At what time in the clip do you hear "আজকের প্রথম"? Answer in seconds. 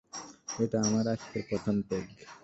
1.13-1.75